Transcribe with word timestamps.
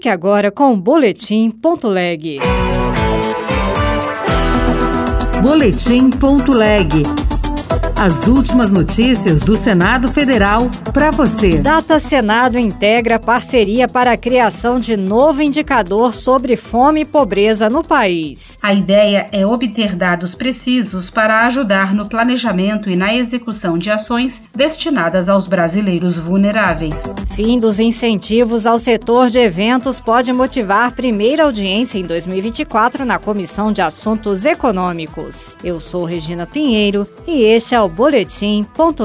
Fique 0.00 0.08
agora 0.08 0.50
com 0.50 0.72
o 0.72 0.76
Boletim 0.78 1.50
Ponto 1.50 1.86
Leg. 1.86 2.38
Boletim 5.42 6.08
Leg. 6.54 7.02
As 8.00 8.26
últimas 8.26 8.70
notícias 8.70 9.42
do 9.42 9.54
Senado 9.54 10.08
Federal 10.10 10.70
para 10.90 11.10
você. 11.10 11.58
Data 11.58 11.98
Senado 11.98 12.58
integra 12.58 13.18
parceria 13.18 13.86
para 13.86 14.12
a 14.12 14.16
criação 14.16 14.80
de 14.80 14.96
novo 14.96 15.42
indicador 15.42 16.14
sobre 16.14 16.56
fome 16.56 17.02
e 17.02 17.04
pobreza 17.04 17.68
no 17.68 17.84
país. 17.84 18.58
A 18.62 18.72
ideia 18.72 19.28
é 19.30 19.44
obter 19.44 19.94
dados 19.94 20.34
precisos 20.34 21.10
para 21.10 21.44
ajudar 21.46 21.92
no 21.92 22.08
planejamento 22.08 22.88
e 22.88 22.96
na 22.96 23.14
execução 23.14 23.76
de 23.76 23.90
ações 23.90 24.44
destinadas 24.56 25.28
aos 25.28 25.46
brasileiros 25.46 26.16
vulneráveis. 26.16 27.14
Fim 27.34 27.60
dos 27.60 27.78
incentivos 27.78 28.66
ao 28.66 28.78
setor 28.78 29.28
de 29.28 29.38
eventos 29.38 30.00
pode 30.00 30.32
motivar 30.32 30.94
primeira 30.94 31.44
audiência 31.44 31.98
em 31.98 32.02
2024 32.04 33.04
na 33.04 33.18
Comissão 33.18 33.70
de 33.70 33.82
Assuntos 33.82 34.46
Econômicos. 34.46 35.54
Eu 35.62 35.82
sou 35.82 36.06
Regina 36.06 36.46
Pinheiro 36.46 37.06
e 37.26 37.42
este 37.42 37.74
é 37.74 37.80
o 37.82 37.89
Boletim 37.90 38.62
Ponto. 38.62 39.04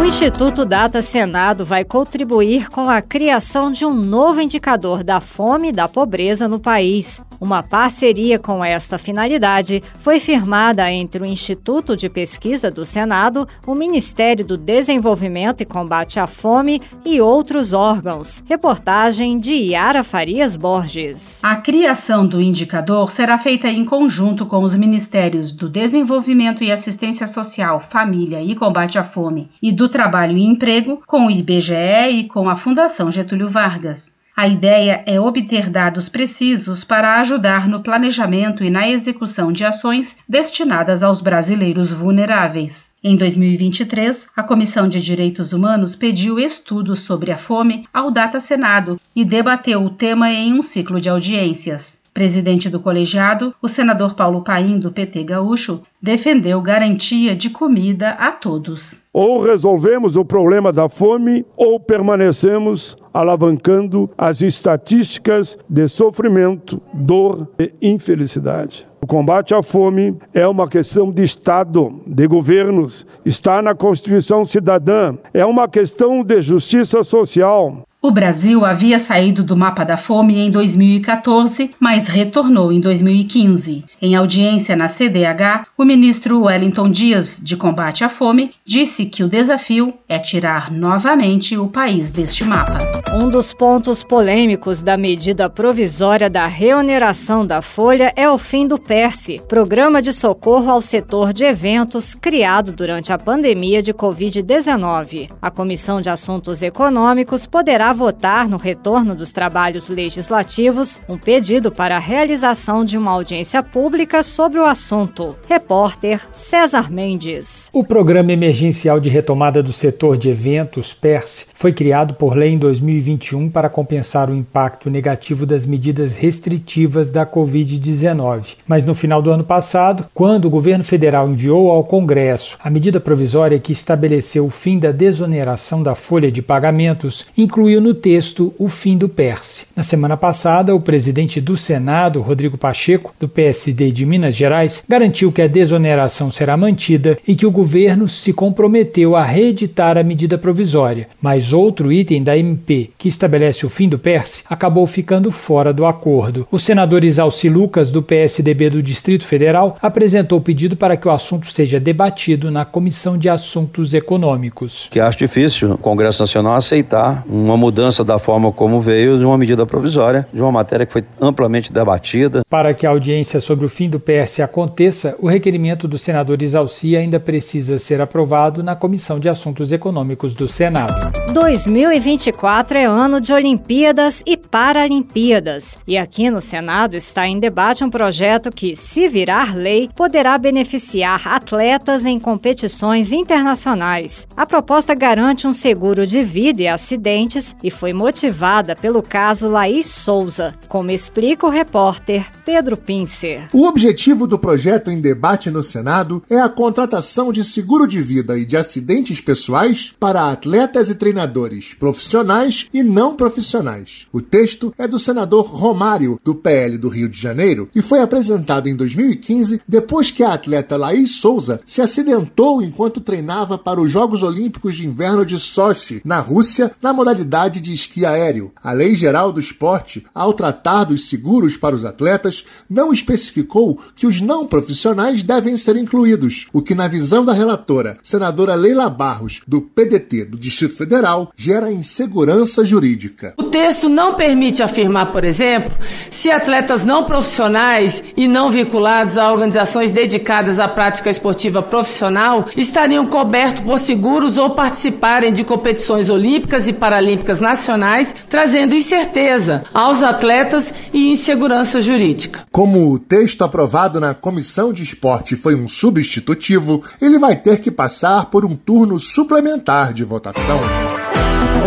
O 0.00 0.04
Instituto 0.04 0.64
Data 0.64 1.02
Senado 1.02 1.64
vai 1.64 1.84
contribuir 1.84 2.68
com 2.68 2.88
a 2.88 3.02
criação 3.02 3.70
de 3.70 3.84
um 3.84 3.92
novo 3.92 4.40
indicador 4.40 5.02
da 5.02 5.20
fome 5.20 5.68
e 5.68 5.72
da 5.72 5.88
pobreza 5.88 6.46
no 6.46 6.60
país. 6.60 7.20
Uma 7.40 7.62
parceria 7.62 8.38
com 8.38 8.64
esta 8.64 8.96
finalidade 8.98 9.82
foi 10.00 10.18
firmada 10.18 10.90
entre 10.90 11.22
o 11.22 11.26
Instituto 11.26 11.96
de 11.96 12.08
Pesquisa 12.08 12.70
do 12.70 12.84
Senado, 12.84 13.46
o 13.66 13.74
Ministério 13.74 14.44
do 14.44 14.56
Desenvolvimento 14.56 15.60
e 15.60 15.66
Combate 15.66 16.18
à 16.18 16.26
Fome 16.26 16.80
e 17.04 17.20
outros 17.20 17.72
órgãos. 17.72 18.42
Reportagem 18.46 19.38
de 19.38 19.54
Yara 19.54 20.02
Farias 20.02 20.56
Borges. 20.56 21.40
A 21.42 21.56
criação 21.56 22.26
do 22.26 22.40
indicador 22.40 23.10
será 23.10 23.36
feita 23.38 23.68
em 23.68 23.84
conjunto 23.84 24.46
com 24.46 24.64
os 24.64 24.74
Ministérios 24.74 25.52
do 25.52 25.68
Desenvolvimento 25.68 26.64
e 26.64 26.72
Assistência 26.72 27.26
Social, 27.26 27.80
Família 27.80 28.42
e 28.42 28.54
Combate 28.54 28.98
à 28.98 29.04
Fome 29.04 29.50
e 29.60 29.72
do 29.72 29.88
Trabalho 29.88 30.36
e 30.36 30.46
Emprego, 30.46 31.02
com 31.06 31.26
o 31.26 31.30
IBGE 31.30 32.10
e 32.10 32.24
com 32.24 32.48
a 32.48 32.56
Fundação 32.56 33.10
Getúlio 33.10 33.50
Vargas. 33.50 34.15
A 34.38 34.46
ideia 34.46 35.02
é 35.06 35.18
obter 35.18 35.70
dados 35.70 36.10
precisos 36.10 36.84
para 36.84 37.18
ajudar 37.22 37.66
no 37.66 37.80
planejamento 37.80 38.62
e 38.62 38.68
na 38.68 38.86
execução 38.86 39.50
de 39.50 39.64
ações 39.64 40.18
destinadas 40.28 41.02
aos 41.02 41.22
brasileiros 41.22 41.90
vulneráveis. 41.90 42.90
Em 43.02 43.16
2023, 43.16 44.26
a 44.36 44.42
Comissão 44.42 44.88
de 44.88 45.00
Direitos 45.00 45.54
Humanos 45.54 45.96
pediu 45.96 46.38
estudos 46.38 47.00
sobre 47.00 47.32
a 47.32 47.38
fome 47.38 47.88
ao 47.94 48.10
Data 48.10 48.38
Senado 48.38 49.00
e 49.14 49.24
debateu 49.24 49.82
o 49.82 49.88
tema 49.88 50.30
em 50.30 50.52
um 50.52 50.60
ciclo 50.60 51.00
de 51.00 51.08
audiências. 51.08 52.04
Presidente 52.16 52.70
do 52.70 52.80
colegiado, 52.80 53.54
o 53.60 53.68
senador 53.68 54.14
Paulo 54.14 54.40
Paim, 54.42 54.78
do 54.78 54.90
PT 54.90 55.22
Gaúcho, 55.22 55.82
defendeu 56.00 56.62
garantia 56.62 57.36
de 57.36 57.50
comida 57.50 58.12
a 58.12 58.32
todos. 58.32 59.02
Ou 59.12 59.42
resolvemos 59.42 60.16
o 60.16 60.24
problema 60.24 60.72
da 60.72 60.88
fome 60.88 61.44
ou 61.58 61.78
permanecemos 61.78 62.96
alavancando 63.12 64.08
as 64.16 64.40
estatísticas 64.40 65.58
de 65.68 65.86
sofrimento, 65.88 66.80
dor 66.94 67.48
e 67.58 67.74
infelicidade. 67.82 68.88
O 68.98 69.06
combate 69.06 69.52
à 69.52 69.62
fome 69.62 70.16
é 70.32 70.48
uma 70.48 70.66
questão 70.66 71.12
de 71.12 71.22
Estado, 71.22 72.00
de 72.06 72.26
governos, 72.26 73.06
está 73.26 73.60
na 73.60 73.74
Constituição 73.74 74.42
Cidadã, 74.42 75.14
é 75.34 75.44
uma 75.44 75.68
questão 75.68 76.24
de 76.24 76.40
justiça 76.40 77.04
social. 77.04 77.86
O 78.02 78.10
Brasil 78.10 78.64
havia 78.64 78.98
saído 78.98 79.42
do 79.42 79.56
mapa 79.56 79.82
da 79.82 79.96
fome 79.96 80.38
em 80.38 80.50
2014, 80.50 81.74
mas 81.80 82.06
retornou 82.06 82.70
em 82.70 82.78
2015. 82.78 83.84
Em 84.00 84.14
audiência 84.14 84.76
na 84.76 84.86
CDH, 84.86 85.66
o 85.76 85.84
ministro 85.84 86.42
Wellington 86.42 86.90
Dias, 86.90 87.40
de 87.42 87.56
combate 87.56 88.04
à 88.04 88.08
fome, 88.08 88.52
disse 88.64 89.06
que 89.06 89.24
o 89.24 89.28
desafio 89.28 89.94
é 90.08 90.18
tirar 90.18 90.70
novamente 90.70 91.56
o 91.56 91.68
país 91.68 92.10
deste 92.10 92.44
mapa. 92.44 92.78
Um 93.18 93.30
dos 93.30 93.52
pontos 93.54 94.04
polêmicos 94.04 94.82
da 94.82 94.96
medida 94.96 95.48
provisória 95.48 96.28
da 96.28 96.46
reoneração 96.46 97.46
da 97.46 97.62
folha 97.62 98.12
é 98.14 98.28
o 98.28 98.36
fim 98.36 98.66
do 98.68 98.78
PERSE, 98.78 99.40
Programa 99.48 100.02
de 100.02 100.12
Socorro 100.12 100.70
ao 100.70 100.82
Setor 100.82 101.32
de 101.32 101.44
Eventos, 101.44 102.14
criado 102.14 102.72
durante 102.72 103.12
a 103.12 103.18
pandemia 103.18 103.82
de 103.82 103.94
Covid-19. 103.94 105.30
A 105.40 105.50
Comissão 105.50 106.00
de 106.00 106.10
Assuntos 106.10 106.62
Econômicos 106.62 107.46
poderá 107.46 107.95
votar 107.96 108.48
no 108.48 108.56
retorno 108.56 109.14
dos 109.14 109.32
trabalhos 109.32 109.88
legislativos 109.88 111.00
um 111.08 111.18
pedido 111.18 111.72
para 111.72 111.96
a 111.96 111.98
realização 111.98 112.84
de 112.84 112.96
uma 112.96 113.10
audiência 113.10 113.62
pública 113.62 114.22
sobre 114.22 114.60
o 114.60 114.64
assunto. 114.64 115.34
Repórter 115.48 116.20
César 116.32 116.92
Mendes. 116.92 117.70
O 117.72 117.82
Programa 117.82 118.32
Emergencial 118.32 119.00
de 119.00 119.08
Retomada 119.08 119.62
do 119.62 119.72
Setor 119.72 120.16
de 120.16 120.28
Eventos, 120.28 120.92
PERSE, 120.92 121.46
foi 121.54 121.72
criado 121.72 122.14
por 122.14 122.36
lei 122.36 122.50
em 122.50 122.58
2021 122.58 123.48
para 123.48 123.68
compensar 123.68 124.30
o 124.30 124.36
impacto 124.36 124.90
negativo 124.90 125.46
das 125.46 125.64
medidas 125.64 126.16
restritivas 126.16 127.10
da 127.10 127.26
Covid-19. 127.26 128.56
Mas 128.68 128.84
no 128.84 128.94
final 128.94 129.22
do 129.22 129.30
ano 129.30 129.44
passado, 129.44 130.06
quando 130.12 130.44
o 130.44 130.50
governo 130.50 130.84
federal 130.84 131.28
enviou 131.28 131.70
ao 131.70 131.82
Congresso 131.82 132.58
a 132.62 132.68
medida 132.68 133.00
provisória 133.00 133.58
que 133.58 133.72
estabeleceu 133.72 134.44
o 134.44 134.50
fim 134.50 134.78
da 134.78 134.92
desoneração 134.92 135.82
da 135.82 135.94
folha 135.94 136.30
de 136.30 136.42
pagamentos, 136.42 137.26
incluiu 137.36 137.75
no 137.80 137.94
texto 137.94 138.54
o 138.58 138.68
fim 138.68 138.96
do 138.96 139.08
PERSE. 139.08 139.66
Na 139.74 139.82
semana 139.82 140.16
passada, 140.16 140.74
o 140.74 140.80
presidente 140.80 141.40
do 141.40 141.56
Senado, 141.56 142.20
Rodrigo 142.20 142.56
Pacheco, 142.58 143.14
do 143.18 143.28
PSD 143.28 143.90
de 143.90 144.06
Minas 144.06 144.34
Gerais, 144.34 144.84
garantiu 144.88 145.32
que 145.32 145.42
a 145.42 145.48
desoneração 145.48 146.30
será 146.30 146.56
mantida 146.56 147.18
e 147.26 147.34
que 147.34 147.46
o 147.46 147.50
governo 147.50 148.08
se 148.08 148.32
comprometeu 148.32 149.16
a 149.16 149.22
reeditar 149.22 149.98
a 149.98 150.02
medida 150.02 150.38
provisória. 150.38 151.08
Mas 151.20 151.52
outro 151.52 151.92
item 151.92 152.22
da 152.22 152.36
MP, 152.36 152.90
que 152.98 153.08
estabelece 153.08 153.66
o 153.66 153.70
fim 153.70 153.88
do 153.88 153.98
PERSE, 153.98 154.44
acabou 154.48 154.86
ficando 154.86 155.30
fora 155.30 155.72
do 155.72 155.86
acordo. 155.86 156.46
O 156.50 156.58
senador 156.58 157.04
Isalci 157.04 157.48
Lucas, 157.48 157.90
do 157.90 158.02
PSDB 158.02 158.70
do 158.70 158.82
Distrito 158.82 159.24
Federal, 159.24 159.76
apresentou 159.80 160.40
pedido 160.40 160.76
para 160.76 160.96
que 160.96 161.08
o 161.08 161.10
assunto 161.10 161.50
seja 161.50 161.80
debatido 161.80 162.50
na 162.50 162.64
Comissão 162.64 163.18
de 163.18 163.28
Assuntos 163.28 163.94
Econômicos. 163.94 164.88
Que 164.90 165.00
acho 165.00 165.18
difícil 165.18 165.72
o 165.72 165.78
Congresso 165.78 166.22
Nacional 166.22 166.54
aceitar 166.54 167.24
uma 167.28 167.56
mudança 167.66 168.04
da 168.04 168.16
forma 168.16 168.52
como 168.52 168.80
veio 168.80 169.18
de 169.18 169.24
uma 169.24 169.36
medida 169.36 169.66
provisória, 169.66 170.28
de 170.32 170.40
uma 170.40 170.52
matéria 170.52 170.86
que 170.86 170.92
foi 170.92 171.02
amplamente 171.20 171.72
debatida. 171.72 172.42
Para 172.48 172.72
que 172.72 172.86
a 172.86 172.90
audiência 172.90 173.40
sobre 173.40 173.66
o 173.66 173.68
fim 173.68 173.88
do 173.88 173.98
PS 173.98 174.38
aconteça, 174.38 175.16
o 175.18 175.26
requerimento 175.26 175.88
do 175.88 175.98
senador 175.98 176.40
Isalci 176.40 176.96
ainda 176.96 177.18
precisa 177.18 177.76
ser 177.80 178.00
aprovado 178.00 178.62
na 178.62 178.76
Comissão 178.76 179.18
de 179.18 179.28
Assuntos 179.28 179.72
Econômicos 179.72 180.32
do 180.32 180.46
Senado. 180.46 181.10
2024 181.32 182.78
é 182.78 182.84
ano 182.84 183.20
de 183.20 183.32
Olimpíadas 183.32 184.22
e 184.24 184.36
Paralimpíadas. 184.36 185.76
E 185.86 185.98
aqui 185.98 186.30
no 186.30 186.40
Senado 186.40 186.96
está 186.96 187.26
em 187.26 187.40
debate 187.40 187.82
um 187.82 187.90
projeto 187.90 188.52
que, 188.52 188.76
se 188.76 189.08
virar 189.08 189.56
lei, 189.56 189.90
poderá 189.94 190.38
beneficiar 190.38 191.26
atletas 191.26 192.04
em 192.04 192.18
competições 192.18 193.10
internacionais. 193.10 194.26
A 194.36 194.46
proposta 194.46 194.94
garante 194.94 195.48
um 195.48 195.52
seguro 195.52 196.06
de 196.06 196.22
vida 196.22 196.62
e 196.62 196.68
acidentes 196.68 197.55
e 197.62 197.70
foi 197.70 197.92
motivada 197.92 198.76
pelo 198.76 199.02
caso 199.02 199.48
Laís 199.48 199.86
Souza, 199.86 200.54
como 200.68 200.90
explica 200.90 201.46
o 201.46 201.50
repórter 201.50 202.26
Pedro 202.44 202.76
Pincer. 202.76 203.48
O 203.52 203.66
objetivo 203.66 204.26
do 204.26 204.38
projeto 204.38 204.90
em 204.90 205.00
debate 205.00 205.50
no 205.50 205.62
Senado 205.62 206.22
é 206.28 206.38
a 206.38 206.48
contratação 206.48 207.32
de 207.32 207.42
seguro 207.42 207.86
de 207.86 208.00
vida 208.02 208.38
e 208.38 208.44
de 208.44 208.56
acidentes 208.56 209.20
pessoais 209.20 209.94
para 209.98 210.30
atletas 210.30 210.90
e 210.90 210.94
treinadores 210.94 211.74
profissionais 211.74 212.68
e 212.72 212.82
não 212.82 213.16
profissionais. 213.16 214.06
O 214.12 214.20
texto 214.20 214.74
é 214.78 214.86
do 214.86 214.98
senador 214.98 215.46
Romário, 215.46 216.20
do 216.24 216.34
PL 216.34 216.78
do 216.78 216.88
Rio 216.88 217.08
de 217.08 217.18
Janeiro, 217.18 217.68
e 217.74 217.82
foi 217.82 218.00
apresentado 218.00 218.68
em 218.68 218.76
2015 218.76 219.62
depois 219.66 220.10
que 220.10 220.22
a 220.22 220.34
atleta 220.34 220.76
Laís 220.76 221.16
Souza 221.16 221.60
se 221.66 221.80
acidentou 221.80 222.62
enquanto 222.62 223.00
treinava 223.00 223.56
para 223.56 223.80
os 223.80 223.90
Jogos 223.90 224.22
Olímpicos 224.22 224.76
de 224.76 224.86
Inverno 224.86 225.24
de 225.24 225.38
Sochi, 225.38 226.00
na 226.04 226.20
Rússia, 226.20 226.72
na 226.82 226.92
modalidade 226.92 227.45
de 227.48 227.72
esqui 227.72 228.04
aéreo. 228.04 228.52
A 228.62 228.72
Lei 228.72 228.94
Geral 228.94 229.32
do 229.32 229.40
Esporte, 229.40 230.04
ao 230.14 230.32
tratar 230.32 230.84
dos 230.84 231.08
seguros 231.08 231.56
para 231.56 231.74
os 231.74 231.84
atletas, 231.84 232.44
não 232.68 232.92
especificou 232.92 233.80
que 233.94 234.06
os 234.06 234.20
não 234.20 234.46
profissionais 234.46 235.22
devem 235.22 235.56
ser 235.56 235.76
incluídos, 235.76 236.46
o 236.52 236.62
que, 236.62 236.74
na 236.74 236.88
visão 236.88 237.24
da 237.24 237.32
relatora, 237.32 237.98
senadora 238.02 238.54
Leila 238.54 238.88
Barros, 238.88 239.40
do 239.46 239.60
PDT 239.60 240.24
do 240.24 240.38
Distrito 240.38 240.76
Federal, 240.76 241.32
gera 241.36 241.72
insegurança 241.72 242.64
jurídica. 242.64 243.34
O 243.38 243.44
texto 243.44 243.88
não 243.88 244.14
permite 244.14 244.62
afirmar, 244.62 245.12
por 245.12 245.24
exemplo, 245.24 245.72
se 246.10 246.30
atletas 246.30 246.84
não 246.84 247.04
profissionais 247.04 248.02
e 248.16 248.26
não 248.28 248.50
vinculados 248.50 249.18
a 249.18 249.30
organizações 249.32 249.90
dedicadas 249.90 250.58
à 250.58 250.68
prática 250.68 251.10
esportiva 251.10 251.62
profissional 251.62 252.46
estariam 252.56 253.06
cobertos 253.06 253.62
por 253.62 253.78
seguros 253.78 254.38
ou 254.38 254.50
participarem 254.50 255.32
de 255.32 255.44
competições 255.44 256.10
olímpicas 256.10 256.68
e 256.68 256.72
paralímpicas 256.72 257.35
olímpicas 257.36 257.40
nacionais, 257.40 258.14
trazendo 258.28 258.74
incerteza 258.74 259.64
aos 259.72 260.02
atletas 260.02 260.74
e 260.92 261.12
insegurança 261.12 261.80
jurídica. 261.80 262.40
Como 262.50 262.92
o 262.92 262.98
texto 262.98 263.44
aprovado 263.44 264.00
na 264.00 264.14
Comissão 264.14 264.72
de 264.72 264.82
Esporte 264.82 265.36
foi 265.36 265.54
um 265.54 265.68
substitutivo, 265.68 266.82
ele 267.00 267.18
vai 267.18 267.36
ter 267.36 267.60
que 267.60 267.70
passar 267.70 268.26
por 268.26 268.44
um 268.44 268.56
turno 268.56 268.98
suplementar 268.98 269.92
de 269.92 270.04
votação. 270.04 270.60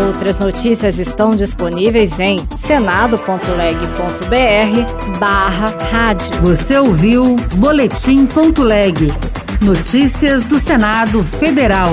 Outras 0.07 0.39
notícias 0.39 0.99
estão 0.99 1.31
disponíveis 1.31 2.19
em 2.19 2.39
senado.leg.br 2.57 5.19
barra 5.19 5.77
rádio. 5.91 6.41
Você 6.41 6.77
ouviu 6.77 7.35
Boletim.leg. 7.55 9.07
Notícias 9.61 10.45
do 10.45 10.57
Senado 10.57 11.21
Federal. 11.23 11.91